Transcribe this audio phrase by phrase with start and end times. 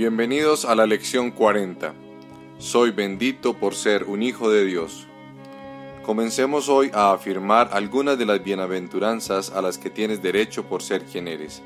[0.00, 1.92] Bienvenidos a la lección 40.
[2.56, 5.06] Soy bendito por ser un hijo de Dios.
[6.02, 11.04] Comencemos hoy a afirmar algunas de las bienaventuranzas a las que tienes derecho por ser
[11.04, 11.62] quien eres.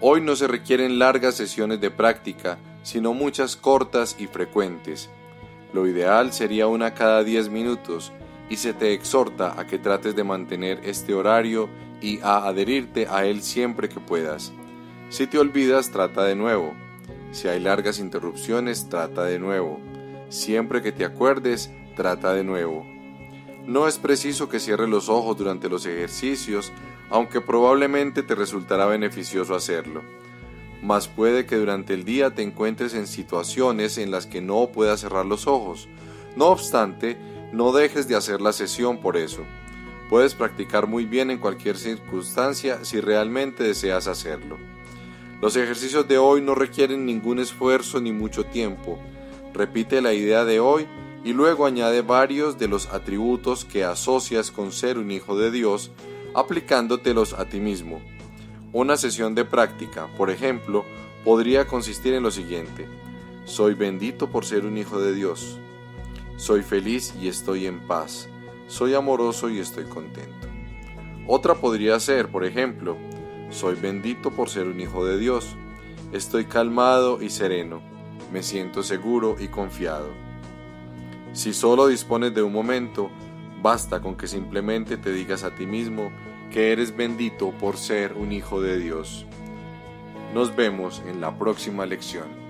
[0.00, 5.10] Hoy no se requieren largas sesiones de práctica, sino muchas cortas y frecuentes.
[5.74, 8.10] Lo ideal sería una cada 10 minutos
[8.48, 11.68] y se te exhorta a que trates de mantener este horario
[12.00, 14.50] y a adherirte a él siempre que puedas.
[15.10, 16.87] Si te olvidas, trata de nuevo.
[17.30, 19.80] Si hay largas interrupciones, trata de nuevo.
[20.28, 22.86] Siempre que te acuerdes, trata de nuevo.
[23.66, 26.72] No es preciso que cierres los ojos durante los ejercicios,
[27.10, 30.02] aunque probablemente te resultará beneficioso hacerlo.
[30.82, 35.00] Mas puede que durante el día te encuentres en situaciones en las que no puedas
[35.00, 35.88] cerrar los ojos.
[36.36, 37.18] No obstante,
[37.52, 39.44] no dejes de hacer la sesión por eso.
[40.08, 44.56] Puedes practicar muy bien en cualquier circunstancia si realmente deseas hacerlo.
[45.40, 48.98] Los ejercicios de hoy no requieren ningún esfuerzo ni mucho tiempo.
[49.54, 50.88] Repite la idea de hoy
[51.22, 55.92] y luego añade varios de los atributos que asocias con ser un hijo de Dios,
[56.34, 58.00] aplicándotelos a ti mismo.
[58.72, 60.84] Una sesión de práctica, por ejemplo,
[61.24, 62.88] podría consistir en lo siguiente.
[63.44, 65.60] Soy bendito por ser un hijo de Dios.
[66.36, 68.28] Soy feliz y estoy en paz.
[68.66, 70.48] Soy amoroso y estoy contento.
[71.28, 72.96] Otra podría ser, por ejemplo,
[73.50, 75.56] soy bendito por ser un hijo de Dios.
[76.12, 77.80] Estoy calmado y sereno.
[78.32, 80.10] Me siento seguro y confiado.
[81.32, 83.10] Si solo dispones de un momento,
[83.62, 86.10] basta con que simplemente te digas a ti mismo
[86.50, 89.26] que eres bendito por ser un hijo de Dios.
[90.34, 92.47] Nos vemos en la próxima lección.